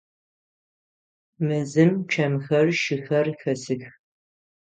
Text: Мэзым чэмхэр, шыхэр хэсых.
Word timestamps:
Мэзым 1.47 1.91
чэмхэр, 2.11 2.67
шыхэр 2.81 3.27
хэсых. 3.41 3.83